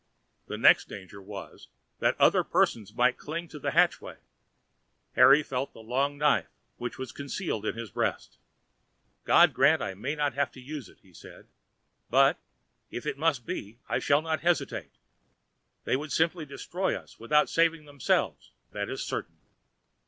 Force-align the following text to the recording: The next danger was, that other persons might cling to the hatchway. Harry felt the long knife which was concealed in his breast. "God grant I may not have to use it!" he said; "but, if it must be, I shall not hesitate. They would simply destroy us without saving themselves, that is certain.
The 0.47 0.57
next 0.57 0.87
danger 0.89 1.21
was, 1.21 1.67
that 1.99 2.19
other 2.19 2.43
persons 2.43 2.91
might 2.95 3.19
cling 3.19 3.47
to 3.49 3.59
the 3.59 3.69
hatchway. 3.69 4.17
Harry 5.13 5.43
felt 5.43 5.73
the 5.73 5.79
long 5.83 6.17
knife 6.17 6.47
which 6.77 6.97
was 6.97 7.11
concealed 7.11 7.67
in 7.67 7.75
his 7.77 7.91
breast. 7.91 8.39
"God 9.25 9.53
grant 9.53 9.79
I 9.79 9.93
may 9.93 10.15
not 10.15 10.33
have 10.33 10.51
to 10.53 10.59
use 10.59 10.89
it!" 10.89 10.97
he 11.03 11.13
said; 11.13 11.49
"but, 12.09 12.39
if 12.89 13.05
it 13.05 13.19
must 13.19 13.45
be, 13.45 13.77
I 13.87 13.99
shall 13.99 14.23
not 14.23 14.41
hesitate. 14.41 14.95
They 15.83 15.95
would 15.95 16.11
simply 16.11 16.47
destroy 16.47 16.95
us 16.95 17.19
without 17.19 17.47
saving 17.47 17.85
themselves, 17.85 18.53
that 18.71 18.89
is 18.89 19.03
certain. 19.03 19.37